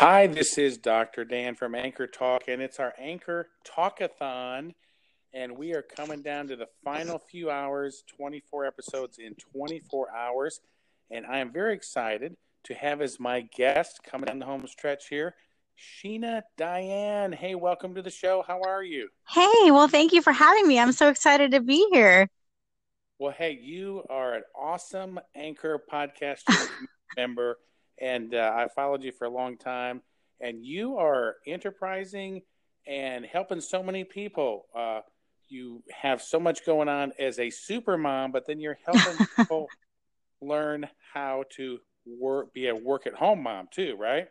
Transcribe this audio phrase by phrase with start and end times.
[0.00, 1.24] Hi, this is Dr.
[1.24, 4.74] Dan from Anchor Talk, and it's our Anchor Talkathon.
[5.34, 10.60] And we are coming down to the final few hours 24 episodes in 24 hours.
[11.10, 15.08] And I am very excited to have as my guest coming down the home stretch
[15.08, 15.34] here,
[15.76, 17.32] Sheena Diane.
[17.32, 18.44] Hey, welcome to the show.
[18.46, 19.08] How are you?
[19.28, 20.78] Hey, well, thank you for having me.
[20.78, 22.28] I'm so excited to be here.
[23.18, 26.42] Well, hey, you are an awesome Anchor podcast
[27.16, 27.58] member,
[28.00, 30.02] and uh, I followed you for a long time.
[30.40, 32.42] And you are enterprising
[32.86, 34.66] and helping so many people.
[34.74, 35.00] Uh,
[35.48, 39.72] you have so much going on as a super mom, but then you're helping people
[40.40, 44.28] learn how to work, be a work at home mom too, right?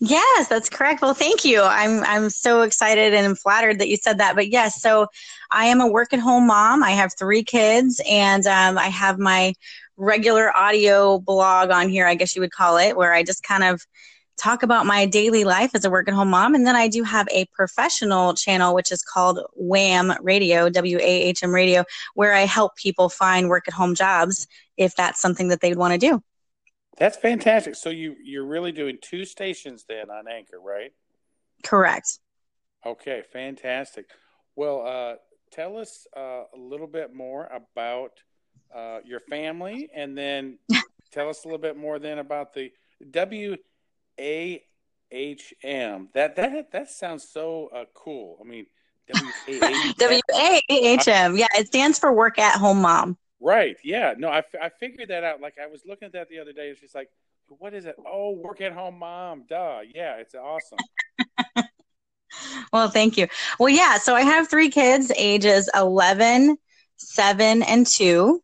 [0.00, 1.02] Yes, that's correct.
[1.02, 1.62] Well, thank you.
[1.62, 4.34] I'm I'm so excited and flattered that you said that.
[4.34, 5.06] But yes, so
[5.50, 6.82] I am a work at home mom.
[6.82, 9.54] I have three kids, and um, I have my
[9.96, 12.06] regular audio blog on here.
[12.06, 13.82] I guess you would call it, where I just kind of
[14.36, 16.56] talk about my daily life as a work at home mom.
[16.56, 21.22] And then I do have a professional channel, which is called Wham Radio, W A
[21.22, 25.48] H M Radio, where I help people find work at home jobs if that's something
[25.48, 26.22] that they'd want to do.
[26.98, 27.76] That's fantastic.
[27.76, 30.92] So you you're really doing two stations then on Anchor, right?
[31.62, 32.18] Correct.
[32.84, 34.06] Okay, fantastic.
[34.56, 35.14] Well, uh,
[35.52, 38.12] tell us uh, a little bit more about
[38.74, 40.58] uh, your family, and then
[41.12, 42.72] tell us a little bit more then about the
[43.10, 43.56] W
[44.18, 44.62] A
[45.10, 46.08] H M.
[46.14, 48.38] That that that sounds so uh, cool.
[48.40, 48.66] I mean,
[49.98, 51.36] W A H M.
[51.36, 53.16] Yeah, it stands for Work at Home Mom.
[53.40, 53.76] Right.
[53.84, 54.14] Yeah.
[54.16, 55.40] No, I, I figured that out.
[55.40, 56.68] Like I was looking at that the other day.
[56.70, 57.10] It's just like,
[57.48, 57.96] what is it?
[58.06, 59.44] Oh, work at home mom.
[59.48, 59.80] Duh.
[59.94, 60.78] Yeah, it's awesome.
[62.72, 63.28] well, thank you.
[63.58, 63.98] Well, yeah.
[63.98, 66.56] So I have three kids, ages 11,
[66.96, 68.42] 7, and 2,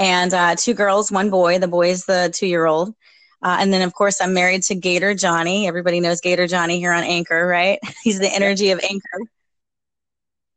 [0.00, 1.58] and uh, two girls, one boy.
[1.58, 2.94] The boy is the two year old.
[3.42, 5.68] Uh, and then, of course, I'm married to Gator Johnny.
[5.68, 7.78] Everybody knows Gator Johnny here on Anchor, right?
[8.02, 9.20] He's the energy of Anchor.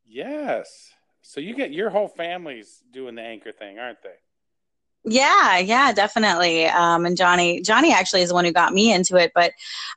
[0.06, 0.92] Yes.
[1.22, 4.16] So you get your whole family's doing the anchor thing, aren't they?
[5.06, 6.66] Yeah, yeah, definitely.
[6.68, 9.32] Um, and Johnny, Johnny actually is the one who got me into it.
[9.36, 9.52] But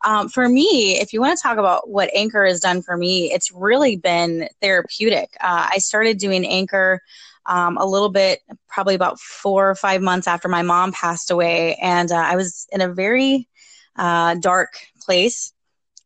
[0.04, 3.32] um, for me, if you want to talk about what Anchor has done for me,
[3.32, 5.36] it's really been therapeutic.
[5.40, 7.00] Uh, I started doing Anchor
[7.46, 11.76] um, a little bit, probably about four or five months after my mom passed away,
[11.76, 13.48] and uh, I was in a very
[13.96, 15.52] uh, dark place.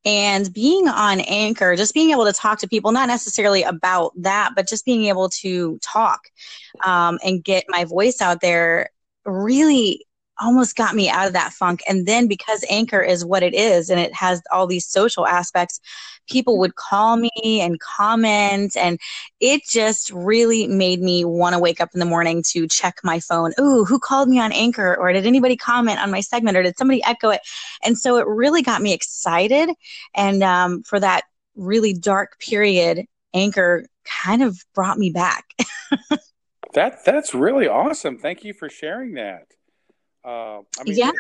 [0.03, 4.53] And being on anchor just being able to talk to people not necessarily about that
[4.56, 6.23] but just being able to talk
[6.83, 8.89] um, and get my voice out there
[9.27, 10.07] really
[10.41, 11.81] almost got me out of that funk.
[11.89, 15.81] And then because Anchor is what it is and it has all these social aspects,
[16.28, 18.77] people would call me and comment.
[18.77, 18.99] And
[19.41, 23.21] it just really made me want to wake up in the morning to check my
[23.21, 23.53] phone.
[23.61, 24.97] Ooh, who called me on Anchor?
[24.97, 26.57] Or did anybody comment on my segment?
[26.57, 27.41] Or did somebody echo it?
[27.83, 29.71] And so it really got me excited.
[30.15, 31.25] And um, for that
[31.57, 35.45] really dark period, Anchor kind of brought me back.
[36.75, 38.19] that that's really awesome.
[38.19, 39.47] Thank you for sharing that.
[40.25, 41.10] Uh, I mean, yeah.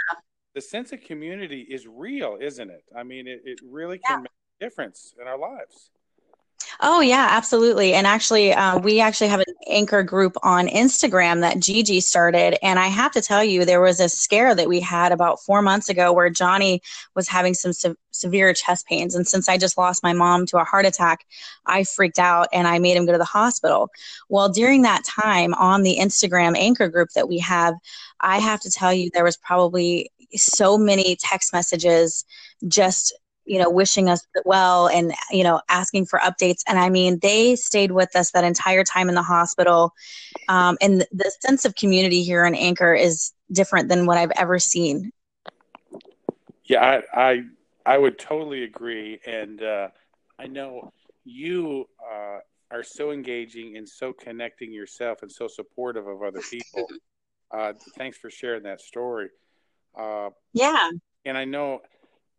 [0.54, 2.84] the sense of community is real, isn't it?
[2.96, 4.22] I mean, it, it really can yeah.
[4.22, 4.30] make
[4.60, 5.90] a difference in our lives.
[6.82, 7.92] Oh yeah, absolutely.
[7.92, 12.56] And actually, uh, we actually have an anchor group on Instagram that Gigi started.
[12.64, 15.60] And I have to tell you, there was a scare that we had about four
[15.60, 16.80] months ago where Johnny
[17.14, 19.14] was having some se- severe chest pains.
[19.14, 21.26] And since I just lost my mom to a heart attack,
[21.66, 23.90] I freaked out and I made him go to the hospital.
[24.30, 27.74] Well, during that time on the Instagram anchor group that we have,
[28.22, 32.24] I have to tell you, there was probably so many text messages
[32.68, 33.12] just
[33.50, 36.60] you know, wishing us well and, you know, asking for updates.
[36.68, 39.92] And I mean, they stayed with us that entire time in the hospital.
[40.48, 44.60] Um, and the sense of community here in Anchor is different than what I've ever
[44.60, 45.10] seen.
[46.62, 47.42] Yeah, I, I,
[47.84, 49.18] I would totally agree.
[49.26, 49.88] And uh,
[50.38, 50.92] I know
[51.24, 52.38] you uh,
[52.70, 56.86] are so engaging and so connecting yourself and so supportive of other people.
[57.52, 59.28] Uh, thanks for sharing that story.
[59.98, 60.88] Uh, yeah.
[61.24, 61.80] And I know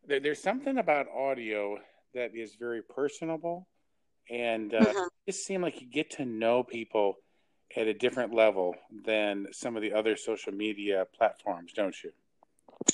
[0.07, 1.77] there, there's something about audio
[2.13, 3.67] that is very personable,
[4.29, 5.07] and uh, mm-hmm.
[5.25, 7.15] it seems like you get to know people
[7.75, 8.75] at a different level
[9.05, 12.11] than some of the other social media platforms, don't you?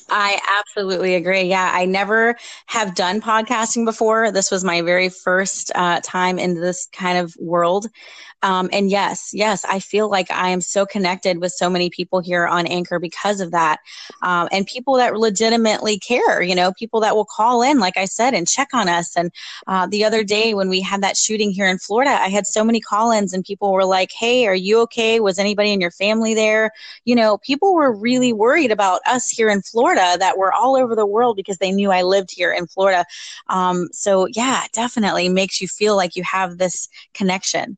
[0.10, 1.44] I absolutely agree.
[1.44, 2.38] Yeah, I never
[2.68, 4.32] have done podcasting before.
[4.32, 7.88] This was my very first uh, time in this kind of world.
[8.44, 12.20] Um, and yes, yes, I feel like I am so connected with so many people
[12.20, 13.80] here on Anchor because of that.
[14.22, 18.06] Um, and people that legitimately care, you know, people that will call in, like I
[18.06, 19.18] said, and check on us.
[19.18, 19.32] And
[19.66, 22.64] uh, the other day when we had that shooting here in Florida, I had so
[22.64, 25.20] many call ins and people were like, hey, are you okay?
[25.20, 26.72] Was anybody in your family there?
[27.06, 30.76] You know, people were really worried about us here in Florida Florida that were all
[30.76, 33.06] over the world because they knew I lived here in Florida.
[33.48, 37.78] Um, so, yeah, definitely makes you feel like you have this connection.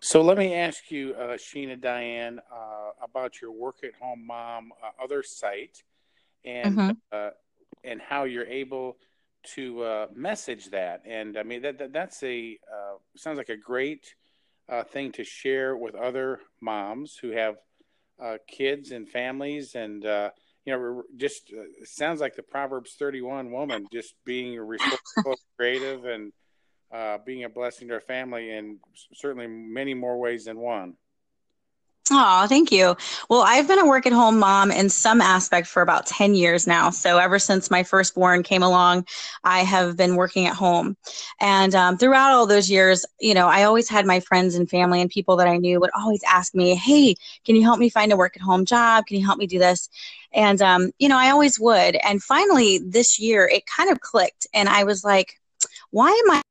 [0.00, 4.72] So let me ask you, uh, Sheena Diane, uh, about your work at home mom
[4.82, 5.84] uh, other site,
[6.44, 6.90] and mm-hmm.
[7.12, 7.30] Uh,
[7.84, 8.96] and how you're able
[9.54, 11.02] to uh, message that.
[11.06, 14.14] And I mean that, that that's a uh, sounds like a great
[14.92, 17.56] thing to share with other moms who have
[18.48, 20.02] kids and families, and
[20.64, 21.52] you know just
[21.84, 26.32] sounds like the Proverbs 31 woman, just being resourceful, creative, and
[26.92, 28.78] uh, being a blessing to her family in
[29.14, 30.94] certainly many more ways than one.
[32.12, 32.96] Oh, thank you.
[33.28, 36.66] Well, I've been a work at home mom in some aspect for about 10 years
[36.66, 36.90] now.
[36.90, 39.06] So, ever since my firstborn came along,
[39.44, 40.96] I have been working at home.
[41.40, 45.00] And um, throughout all those years, you know, I always had my friends and family
[45.00, 47.14] and people that I knew would always ask me, Hey,
[47.44, 49.06] can you help me find a work at home job?
[49.06, 49.88] Can you help me do this?
[50.32, 51.96] And, um, you know, I always would.
[52.04, 54.48] And finally, this year, it kind of clicked.
[54.52, 55.34] And I was like,
[55.90, 56.42] why am I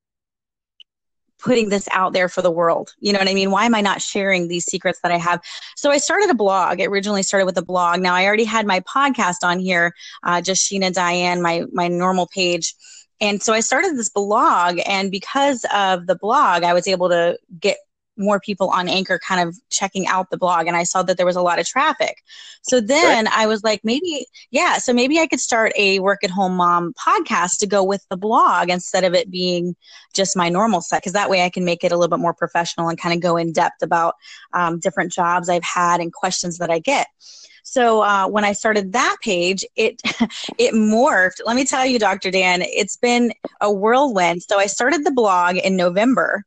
[1.40, 2.94] putting this out there for the world?
[3.00, 3.52] You know what I mean?
[3.52, 5.42] Why am I not sharing these secrets that I have?
[5.76, 6.80] So I started a blog.
[6.80, 8.02] It originally started with a blog.
[8.02, 9.94] Now I already had my podcast on here,
[10.24, 12.76] uh, just Sheena Diane, my my normal page.
[13.22, 17.38] And so I started this blog, and because of the blog, I was able to
[17.60, 17.78] get
[18.20, 21.26] more people on Anchor kind of checking out the blog and I saw that there
[21.26, 22.18] was a lot of traffic.
[22.62, 23.34] So then right.
[23.34, 26.94] I was like, maybe, yeah, so maybe I could start a work at home mom
[26.94, 29.76] podcast to go with the blog instead of it being
[30.14, 31.04] just my normal set.
[31.04, 33.22] Cause that way I can make it a little bit more professional and kind of
[33.22, 34.16] go in depth about
[34.54, 37.08] um, different jobs I've had and questions that I get.
[37.64, 40.02] So uh, when I started that page, it
[40.58, 41.42] it morphed.
[41.46, 42.32] Let me tell you, Dr.
[42.32, 43.32] Dan, it's been
[43.62, 44.44] a whirlwind.
[44.44, 46.46] So I started the blog in November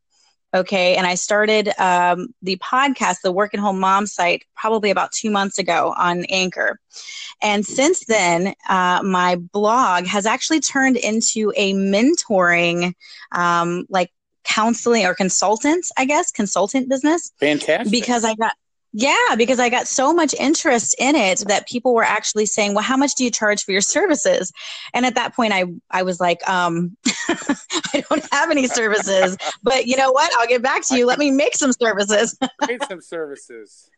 [0.54, 0.96] Okay.
[0.96, 5.30] And I started um, the podcast, the Work at Home Mom site, probably about two
[5.30, 6.78] months ago on Anchor.
[7.40, 12.92] And since then, uh, my blog has actually turned into a mentoring,
[13.32, 14.10] um, like
[14.44, 17.32] counseling or consultant, I guess, consultant business.
[17.40, 17.90] Fantastic.
[17.90, 18.54] Because I got
[18.92, 22.84] yeah, because I got so much interest in it that people were actually saying, "Well,
[22.84, 24.52] how much do you charge for your services?"
[24.92, 26.96] And at that point, I I was like, um,
[27.28, 30.30] "I don't have any services, but you know what?
[30.38, 31.06] I'll get back to you.
[31.06, 33.90] Let me make some services." Make some services.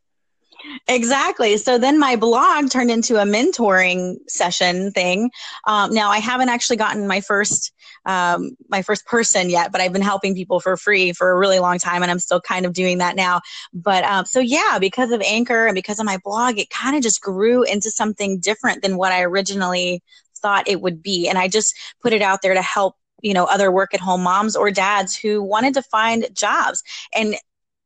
[0.88, 1.56] Exactly.
[1.56, 5.30] So then my blog turned into a mentoring session thing.
[5.66, 7.72] Um, now I haven't actually gotten my first
[8.06, 11.58] um, my first person yet, but I've been helping people for free for a really
[11.58, 13.40] long time, and I'm still kind of doing that now.
[13.72, 17.02] But um, so yeah, because of Anchor and because of my blog, it kind of
[17.02, 20.02] just grew into something different than what I originally
[20.38, 23.44] thought it would be, and I just put it out there to help you know
[23.46, 26.82] other work at home moms or dads who wanted to find jobs
[27.14, 27.36] and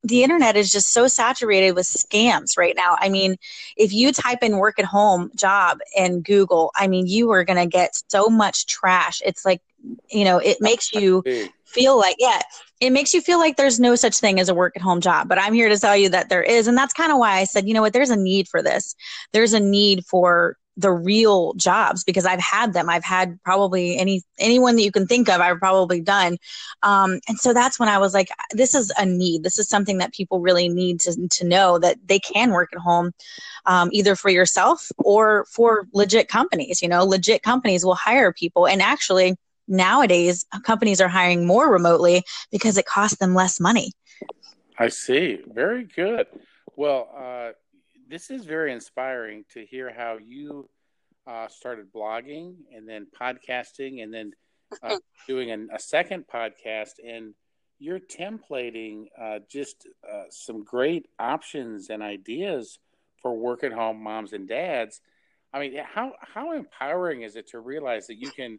[0.09, 2.97] the internet is just so saturated with scams right now.
[2.99, 3.37] I mean,
[3.77, 7.59] if you type in work at home job in Google, I mean, you are going
[7.59, 9.21] to get so much trash.
[9.25, 9.61] It's like,
[10.11, 11.23] you know, it makes you
[11.67, 12.41] feel like, yeah,
[12.81, 15.29] it makes you feel like there's no such thing as a work at home job.
[15.29, 16.67] But I'm here to tell you that there is.
[16.67, 18.95] And that's kind of why I said, you know what, there's a need for this.
[19.33, 22.89] There's a need for the real jobs because I've had them.
[22.89, 25.41] I've had probably any anyone that you can think of.
[25.41, 26.39] I've probably done,
[26.85, 29.43] um, and so that's when I was like, this is a need.
[29.43, 32.79] This is something that people really need to to know that they can work at
[32.79, 33.13] home,
[33.67, 36.81] um, either for yourself or for legit companies.
[36.81, 42.23] You know, legit companies will hire people, and actually nowadays companies are hiring more remotely
[42.53, 43.93] because it costs them less money.
[44.79, 45.41] I see.
[45.47, 46.27] Very good.
[46.77, 47.09] Well.
[47.19, 47.53] Uh
[48.09, 50.69] this is very inspiring to hear how you
[51.27, 54.33] uh, started blogging and then podcasting and then
[54.83, 54.97] uh,
[55.27, 57.35] doing an, a second podcast and
[57.79, 62.79] you're templating uh, just uh, some great options and ideas
[63.23, 65.01] for work at home moms and dads.
[65.53, 68.59] I mean, how how empowering is it to realize that you can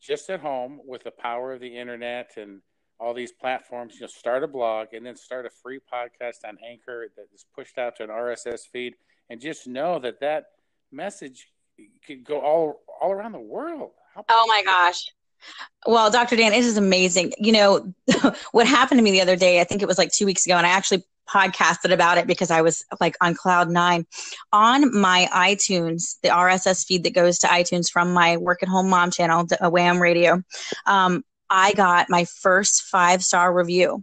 [0.00, 2.60] just at home with the power of the internet and
[3.00, 6.56] all these platforms, you know, start a blog and then start a free podcast on
[6.66, 8.94] Anchor that is pushed out to an RSS feed,
[9.30, 10.46] and just know that that
[10.92, 11.48] message
[12.06, 13.92] could go all all around the world.
[14.14, 15.06] How- oh my gosh!
[15.86, 16.36] Well, Dr.
[16.36, 17.32] Dan, it is amazing.
[17.38, 17.94] You know,
[18.52, 20.56] what happened to me the other day, I think it was like two weeks ago,
[20.56, 24.06] and I actually podcasted about it because I was like on cloud nine.
[24.52, 28.88] On my iTunes, the RSS feed that goes to iTunes from my work at home
[28.88, 30.42] mom channel, a Wham Radio,
[30.86, 34.02] um, I got my first five star review.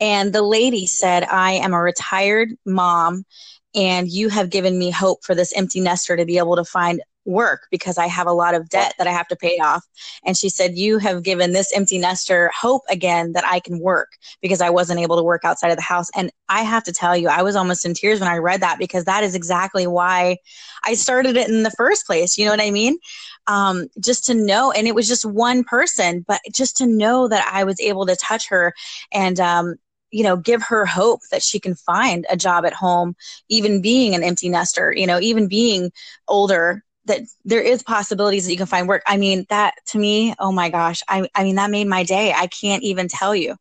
[0.00, 3.24] And the lady said, I am a retired mom
[3.72, 7.00] and you have given me hope for this empty nester to be able to find
[7.24, 9.84] work because I have a lot of debt that I have to pay off.
[10.24, 14.12] And she said, You have given this empty nester hope again that I can work
[14.40, 16.10] because I wasn't able to work outside of the house.
[16.16, 18.78] And I have to tell you, I was almost in tears when I read that
[18.78, 20.38] because that is exactly why
[20.84, 22.36] I started it in the first place.
[22.36, 22.98] You know what I mean?
[23.46, 27.48] Um, just to know, and it was just one person, but just to know that
[27.52, 28.72] I was able to touch her
[29.12, 29.76] and, um,
[30.14, 33.16] you know give her hope that she can find a job at home
[33.48, 35.90] even being an empty nester you know even being
[36.28, 39.02] older that there is possibilities that you can find work.
[39.06, 42.32] I mean, that to me, oh my gosh, I, I mean, that made my day.
[42.32, 43.56] I can't even tell you.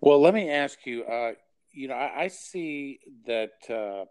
[0.00, 1.32] Well, let me ask you, uh,
[1.72, 4.06] you know, I, I see that uh,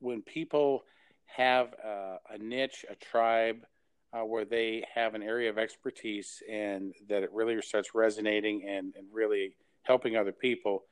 [0.00, 0.84] when people
[1.26, 3.66] have uh, a niche, a tribe,
[4.12, 8.94] uh, where they have an area of expertise and that it really starts resonating and,
[8.96, 10.84] and really helping other people,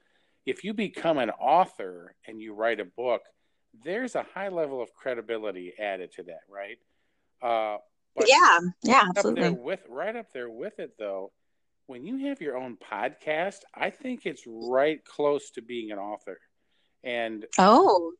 [0.46, 3.22] if you become an author and you write a book,
[3.84, 6.78] there's a high level of credibility added to that, right?
[7.42, 7.78] Uh,
[8.16, 9.50] but yeah, yeah, absolutely.
[9.50, 11.32] With right up there with it, though,
[11.86, 16.38] when you have your own podcast, I think it's right close to being an author.
[17.02, 18.12] And oh,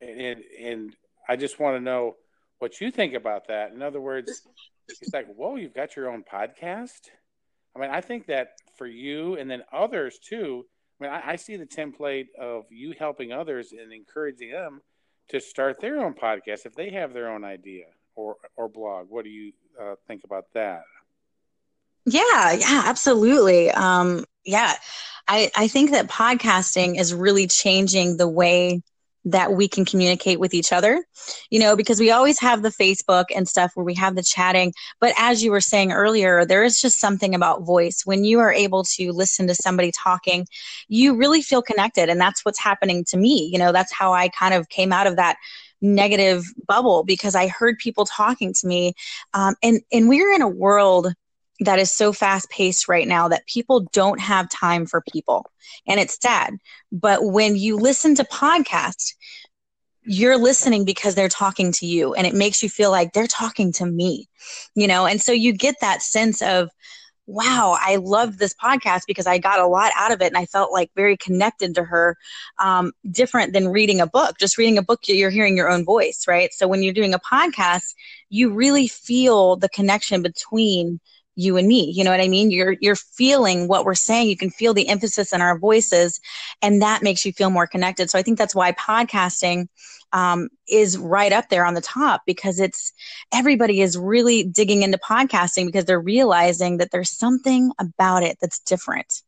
[0.00, 0.96] and and
[1.28, 2.16] I just want to know
[2.58, 3.72] what you think about that.
[3.72, 4.42] In other words,
[4.88, 7.08] it's like, whoa, you've got your own podcast.
[7.74, 10.64] I mean, I think that for you and then others too.
[11.00, 14.80] I mean, I, I see the template of you helping others and encouraging them
[15.28, 19.06] to start their own podcast if they have their own idea or or blog.
[19.08, 20.82] What do you uh, think about that?
[22.06, 23.70] Yeah, yeah, absolutely.
[23.70, 24.74] Um, yeah,
[25.26, 28.82] I I think that podcasting is really changing the way
[29.24, 31.04] that we can communicate with each other,
[31.50, 34.72] you know, because we always have the Facebook and stuff where we have the chatting.
[35.00, 38.02] But as you were saying earlier, there is just something about voice.
[38.04, 40.46] When you are able to listen to somebody talking,
[40.88, 42.08] you really feel connected.
[42.08, 43.48] And that's what's happening to me.
[43.52, 45.36] You know, that's how I kind of came out of that
[45.80, 48.94] negative bubble because I heard people talking to me.
[49.34, 51.12] Um, and, and we're in a world
[51.60, 55.50] that is so fast paced right now that people don't have time for people.
[55.86, 56.56] And it's sad.
[56.92, 59.14] But when you listen to podcasts,
[60.04, 63.72] you're listening because they're talking to you and it makes you feel like they're talking
[63.74, 64.26] to me,
[64.74, 65.06] you know?
[65.06, 66.70] And so you get that sense of,
[67.26, 70.46] wow, I love this podcast because I got a lot out of it and I
[70.46, 72.16] felt like very connected to her,
[72.58, 74.38] um, different than reading a book.
[74.40, 76.54] Just reading a book, you're hearing your own voice, right?
[76.54, 77.94] So when you're doing a podcast,
[78.30, 81.00] you really feel the connection between
[81.38, 81.92] you and me.
[81.94, 82.50] You know what I mean?
[82.50, 84.28] You're you're feeling what we're saying.
[84.28, 86.20] You can feel the emphasis in our voices,
[86.60, 88.10] and that makes you feel more connected.
[88.10, 89.68] So I think that's why podcasting
[90.12, 92.92] um, is right up there on the top because it's
[93.32, 98.58] everybody is really digging into podcasting because they're realizing that there's something about it that's
[98.58, 99.22] different.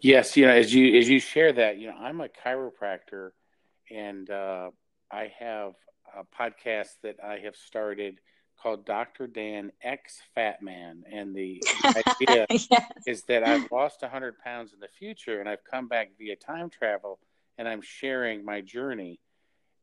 [0.00, 3.30] Yes, you know, as you as you share that, you know, I'm a chiropractor,
[3.88, 4.70] and uh,
[5.12, 5.74] I have
[6.18, 8.18] a podcast that I have started
[8.62, 9.26] called Dr.
[9.26, 11.04] Dan X Fat Man.
[11.10, 12.68] And the idea yes.
[13.06, 16.70] is that I've lost 100 pounds in the future and I've come back via time
[16.70, 17.18] travel
[17.58, 19.18] and I'm sharing my journey.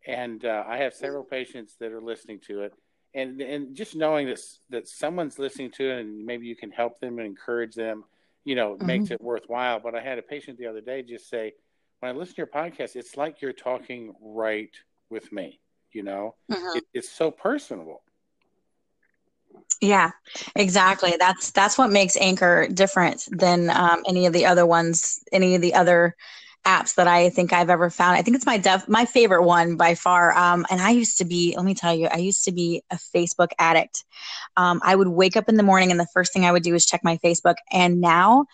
[0.07, 2.73] And uh, I have several patients that are listening to it.
[3.13, 6.99] And, and just knowing that, that someone's listening to it and maybe you can help
[6.99, 8.05] them and encourage them,
[8.45, 8.85] you know, mm-hmm.
[8.85, 9.79] makes it worthwhile.
[9.79, 11.53] But I had a patient the other day just say,
[11.99, 14.73] when I listen to your podcast, it's like you're talking right
[15.09, 15.59] with me.
[15.91, 16.77] You know, mm-hmm.
[16.77, 18.03] it, it's so personable
[19.81, 20.11] yeah,
[20.55, 21.15] exactly.
[21.19, 25.61] That's that's what makes Anchor different than um, any of the other ones, any of
[25.61, 26.15] the other
[26.65, 28.17] apps that I think I've ever found.
[28.17, 30.37] I think it's my def- my favorite one by far.
[30.37, 32.95] Um, and I used to be, let me tell you, I used to be a
[32.95, 34.03] Facebook addict.
[34.57, 36.75] Um, I would wake up in the morning and the first thing I would do
[36.75, 37.55] is check my Facebook.
[37.71, 38.45] And now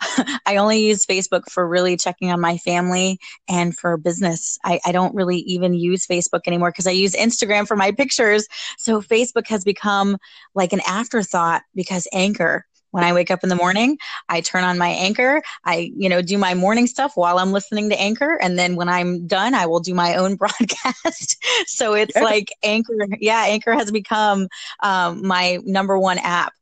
[0.46, 4.58] I only use Facebook for really checking on my family and for business.
[4.64, 8.46] I, I don't really even use Facebook anymore because I use Instagram for my pictures.
[8.78, 10.18] So Facebook has become
[10.54, 14.78] like an afterthought because Anchor when I wake up in the morning, I turn on
[14.78, 15.42] my anchor.
[15.64, 18.38] I, you know, do my morning stuff while I'm listening to anchor.
[18.40, 21.44] And then when I'm done, I will do my own broadcast.
[21.66, 22.22] so it's yeah.
[22.22, 22.94] like anchor.
[23.18, 23.44] Yeah.
[23.46, 24.46] Anchor has become
[24.82, 26.52] um, my number one app.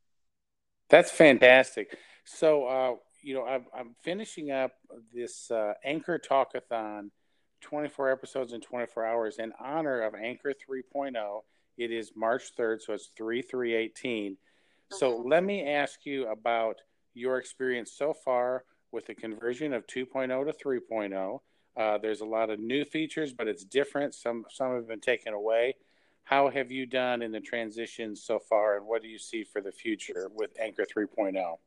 [0.89, 1.97] That's fantastic.
[2.25, 4.71] So, uh, you know, I'm, I'm finishing up
[5.13, 7.09] this uh, Anchor Talkathon,
[7.61, 11.41] 24 episodes in 24 hours in honor of Anchor 3.0.
[11.77, 14.37] It is March 3rd, so it's 3 3 18.
[14.91, 15.29] So mm-hmm.
[15.29, 16.77] let me ask you about
[17.13, 21.39] your experience so far with the conversion of 2.0 to 3.0.
[21.77, 24.13] Uh, there's a lot of new features, but it's different.
[24.13, 25.75] Some some have been taken away.
[26.23, 29.61] How have you done in the transition so far, and what do you see for
[29.61, 31.57] the future with Anchor 3.0?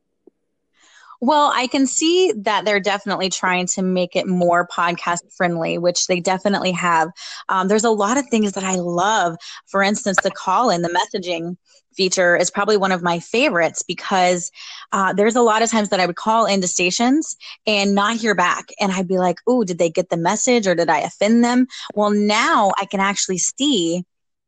[1.21, 6.07] Well, I can see that they're definitely trying to make it more podcast friendly, which
[6.07, 7.09] they definitely have.
[7.49, 9.37] Um, there's a lot of things that I love.
[9.65, 11.57] For instance, the call in, the messaging
[11.95, 14.51] feature is probably one of my favorites because
[14.91, 17.35] uh, there's a lot of times that I would call into stations
[17.65, 18.65] and not hear back.
[18.79, 21.67] And I'd be like, oh, did they get the message or did I offend them?
[21.93, 24.03] Well, now I can actually see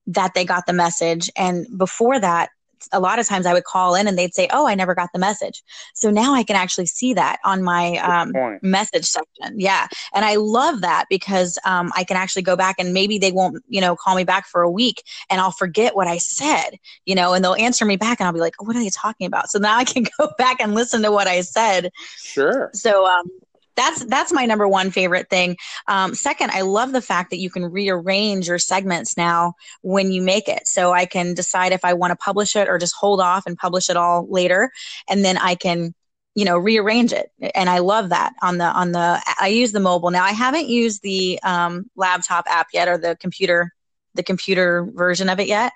[0.07, 1.29] that they got the message.
[1.35, 2.49] And before that,
[2.91, 5.09] a lot of times I would call in and they'd say, "Oh, I never got
[5.13, 9.59] the message." So now I can actually see that on my um, message section.
[9.59, 13.31] Yeah, and I love that because um, I can actually go back and maybe they
[13.31, 16.77] won't, you know, call me back for a week and I'll forget what I said,
[17.05, 18.89] you know, and they'll answer me back and I'll be like, oh, "What are they
[18.89, 21.91] talking about?" So now I can go back and listen to what I said.
[22.17, 22.69] Sure.
[22.73, 23.29] So um,
[23.77, 25.55] that's that's my number one favorite thing.
[25.87, 30.21] Um, second, I love the fact that you can rearrange your segments now when you
[30.21, 30.67] make it.
[30.67, 33.57] So I can decide if I want to publish it or just hold off and
[33.57, 34.71] publish it all later,
[35.07, 35.93] and then I can
[36.35, 37.31] you know rearrange it.
[37.55, 40.11] And i love that on the on the i use the mobile.
[40.11, 43.71] Now i haven't used the um, laptop app yet or the computer
[44.15, 45.71] the computer version of it yet.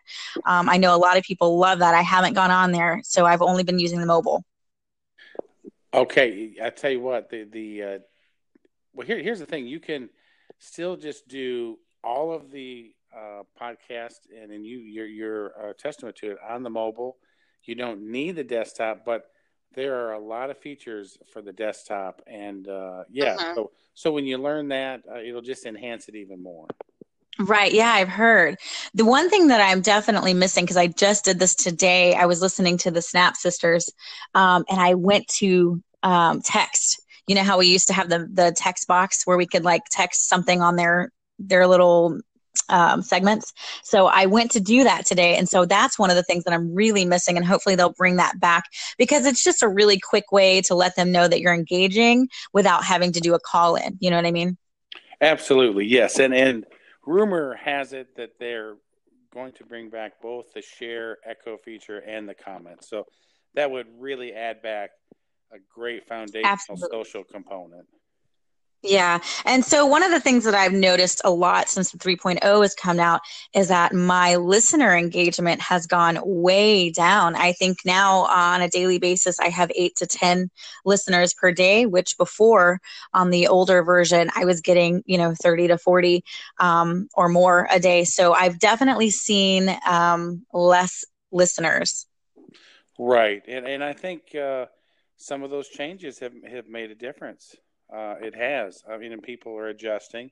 [0.46, 1.96] Um, i know a lot of people love that.
[1.96, 4.44] I haven't gone on there so i've only been using the mobile
[5.94, 8.00] Okay, I tell you what, the the uh,
[8.94, 10.10] well here here's the thing: you can
[10.60, 16.16] still just do all of the uh, podcast, and then you you're, you're uh, testament
[16.18, 17.18] to it on the mobile.
[17.64, 19.26] You don't need the desktop, but
[19.76, 23.56] there are a lot of features for the desktop, and uh, yeah, uh-huh.
[23.56, 26.68] so so when you learn that, uh, it'll just enhance it even more.
[27.40, 27.74] Right.
[27.74, 28.58] Yeah, I've heard.
[28.94, 32.42] The one thing that I'm definitely missing, because I just did this today, I was
[32.42, 33.90] listening to the Snap Sisters
[34.36, 37.02] um, and I went to um, text.
[37.28, 39.84] You know how we used to have the, the text box where we could like
[39.92, 42.20] text something on their their little
[42.70, 43.54] um, segments.
[43.84, 45.38] So I went to do that today.
[45.38, 47.38] And so that's one of the things that I'm really missing.
[47.38, 48.66] And hopefully they'll bring that back
[48.98, 52.84] because it's just a really quick way to let them know that you're engaging without
[52.84, 53.98] having to do a call in.
[54.00, 54.58] You know what I mean?
[55.22, 55.86] Absolutely.
[55.86, 56.20] Yes.
[56.20, 56.66] And, and,
[57.06, 58.76] rumor has it that they're
[59.34, 62.90] going to bring back both the share echo feature and the comments.
[62.90, 63.06] So
[63.56, 64.92] that would really add back
[65.54, 66.90] a great foundational Absolutely.
[66.90, 67.88] social component.
[68.84, 69.20] Yeah.
[69.46, 72.74] And so one of the things that I've noticed a lot since the 3.0 has
[72.74, 73.22] come out
[73.54, 77.36] is that my listener engagement has gone way down.
[77.36, 80.50] I think now on a daily basis, I have eight to 10
[80.84, 82.82] listeners per day, which before
[83.14, 86.24] on the older version, I was getting, you know, 30 to 40
[86.60, 88.04] um, or more a day.
[88.04, 92.08] So I've definitely seen um, less listeners.
[92.98, 93.44] Right.
[93.48, 94.66] And, and I think uh,
[95.18, 97.56] some of those changes have, have made a difference.
[97.94, 98.84] Uh, it has.
[98.90, 100.32] I mean, and people are adjusting.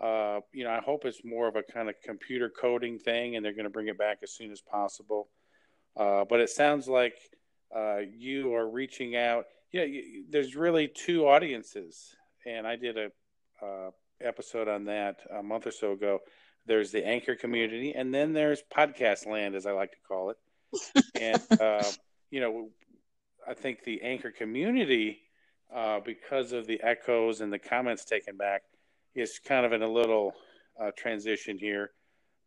[0.00, 3.44] Uh, you know, I hope it's more of a kind of computer coding thing, and
[3.44, 5.28] they're going to bring it back as soon as possible.
[5.96, 7.14] Uh, but it sounds like
[7.74, 9.46] uh, you are reaching out.
[9.72, 13.10] Yeah, you know, there's really two audiences, and I did a
[13.64, 16.20] uh, episode on that a month or so ago.
[16.66, 20.36] There's the anchor community, and then there's podcast land, as I like to call it.
[21.20, 21.90] and uh,
[22.30, 22.68] you know,
[23.48, 25.20] I think the anchor community
[25.74, 28.62] uh, because of the echoes and the comments taken back,
[29.14, 30.32] is kind of in a little
[30.80, 31.90] uh, transition here.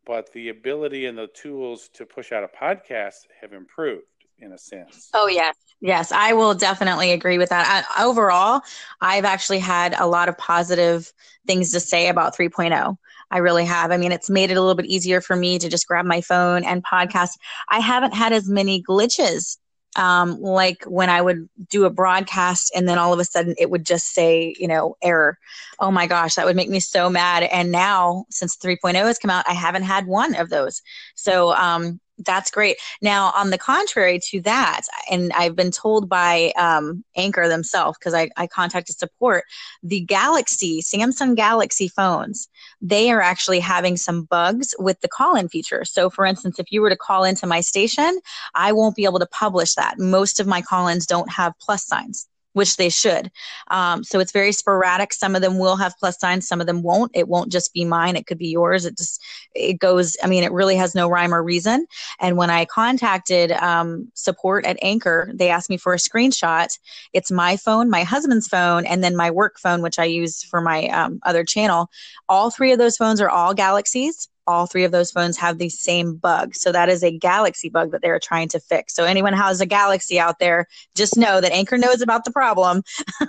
[0.06, 4.04] But the ability and the tools to push out a podcast have improved
[4.38, 5.10] in a sense.
[5.12, 5.54] Oh, yes.
[5.82, 7.86] Yes, I will definitely agree with that.
[7.96, 8.60] I, overall,
[9.00, 11.12] I've actually had a lot of positive
[11.46, 12.96] things to say about 3.0.
[13.30, 13.90] I really have.
[13.90, 16.20] I mean, it's made it a little bit easier for me to just grab my
[16.20, 17.30] phone and podcast.
[17.68, 19.56] I haven't had as many glitches
[19.96, 23.70] um, like when I would do a broadcast and then all of a sudden it
[23.70, 25.38] would just say, you know, error.
[25.78, 27.42] Oh my gosh, that would make me so mad.
[27.44, 30.82] And now, since 3.0 has come out, I haven't had one of those.
[31.14, 32.76] So, um, that's great.
[33.02, 38.14] Now, on the contrary to that, and I've been told by um, Anchor themselves because
[38.14, 39.44] I, I contacted support,
[39.82, 42.48] the Galaxy, Samsung Galaxy phones,
[42.80, 45.84] they are actually having some bugs with the call in feature.
[45.84, 48.20] So, for instance, if you were to call into my station,
[48.54, 49.98] I won't be able to publish that.
[49.98, 53.30] Most of my call ins don't have plus signs which they should.
[53.70, 55.12] Um, so it's very sporadic.
[55.12, 57.12] Some of them will have plus signs, some of them won't.
[57.14, 58.16] It won't just be mine.
[58.16, 58.84] It could be yours.
[58.84, 59.22] It just
[59.54, 60.16] it goes.
[60.22, 61.86] I mean, it really has no rhyme or reason.
[62.18, 66.68] And when I contacted um, support at Anchor, they asked me for a screenshot.
[67.12, 70.60] It's my phone, my husband's phone, and then my work phone, which I use for
[70.60, 71.88] my um, other channel.
[72.28, 75.68] All three of those phones are all Galaxies all three of those phones have the
[75.68, 76.54] same bug.
[76.54, 78.94] So that is a Galaxy bug that they're trying to fix.
[78.94, 82.32] So anyone who has a Galaxy out there, just know that Anchor knows about the
[82.32, 82.82] problem.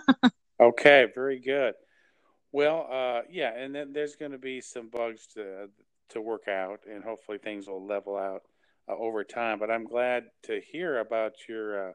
[0.59, 1.73] okay, very good.
[2.51, 5.69] Well, uh, yeah, and then there's going to be some bugs to
[6.09, 8.41] to work out, and hopefully things will level out
[8.89, 9.59] uh, over time.
[9.59, 11.93] But I'm glad to hear about your uh,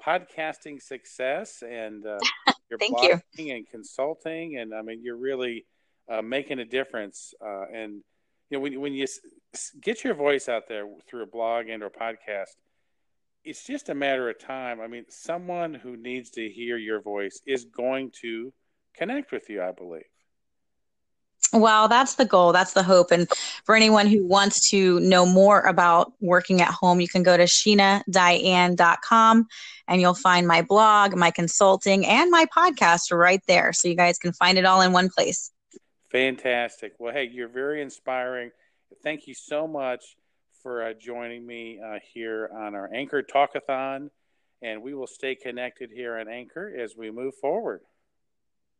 [0.00, 2.18] podcasting success and uh,
[2.70, 3.54] your Thank blogging you.
[3.54, 4.58] and consulting.
[4.58, 5.66] And I mean, you're really
[6.08, 7.34] uh, making a difference.
[7.44, 8.02] Uh, and
[8.50, 9.06] you know, when when you
[9.80, 12.54] get your voice out there through a blog and or podcast,
[13.44, 14.80] it's just a matter of time.
[14.80, 18.52] I mean, someone who needs to hear your voice is going to
[18.94, 19.62] connect with you.
[19.62, 20.02] I believe.
[21.52, 22.52] Well, that's the goal.
[22.52, 23.12] That's the hope.
[23.12, 23.28] And
[23.64, 27.44] for anyone who wants to know more about working at home, you can go to
[27.44, 29.46] sheenadiane.com
[29.88, 33.72] and you'll find my blog, my consulting, and my podcast right there.
[33.72, 35.52] So you guys can find it all in one place.
[36.10, 36.94] Fantastic.
[36.98, 38.50] Well, hey, you're very inspiring.
[39.02, 40.16] Thank you so much
[40.62, 44.10] for uh, joining me uh, here on our Anchor Talkathon.
[44.62, 47.82] And we will stay connected here on Anchor as we move forward.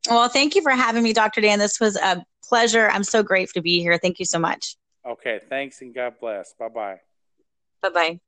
[0.08, 1.40] Well, thank you for having me, Dr.
[1.40, 1.58] Dan.
[1.58, 2.88] This was a pleasure.
[2.88, 3.98] I'm so grateful to be here.
[3.98, 4.76] Thank you so much.
[5.04, 5.40] Okay.
[5.48, 6.54] Thanks and God bless.
[6.58, 7.00] Bye bye.
[7.82, 8.20] Bye bye.